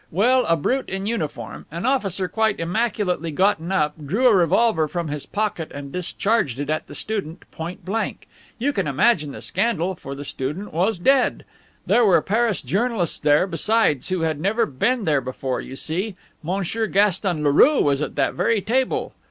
Well, 0.09 0.45
a 0.47 0.57
brute 0.57 0.89
in 0.89 1.05
uniform, 1.05 1.67
an 1.69 1.85
officer 1.85 2.27
quite 2.27 2.59
immaculately 2.59 3.29
gotten 3.29 3.71
up, 3.71 3.93
drew 4.03 4.25
a 4.25 4.33
revolver 4.33 4.87
from 4.87 5.09
his 5.09 5.27
pocket 5.27 5.71
and 5.71 5.91
discharged 5.91 6.59
it 6.59 6.71
at 6.71 6.87
the 6.87 6.95
student 6.95 7.43
point 7.51 7.85
blank. 7.85 8.27
You 8.57 8.73
can 8.73 8.87
imagine 8.87 9.31
the 9.31 9.43
scandal, 9.43 9.93
for 9.93 10.15
the 10.15 10.25
student 10.25 10.73
was 10.73 10.97
dead! 10.97 11.45
There 11.85 12.03
were 12.03 12.19
Paris 12.23 12.63
journalists 12.63 13.19
there, 13.19 13.45
besides, 13.45 14.09
who 14.09 14.21
had 14.21 14.39
never 14.39 14.65
been 14.65 15.05
there 15.05 15.21
before, 15.21 15.61
you 15.61 15.75
see! 15.75 16.15
Monsieur 16.41 16.87
Gaston 16.87 17.43
Leroux 17.43 17.79
was 17.81 18.01
at 18.01 18.15
that 18.15 18.33
very 18.33 18.59
table. 18.59 19.13